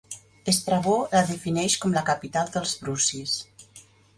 Estrabó 0.53 0.95
la 1.11 1.21
defineix 1.31 1.75
com 1.85 1.93
la 1.99 2.03
capital 2.09 2.51
dels 2.57 2.75
Brucis. 2.85 3.37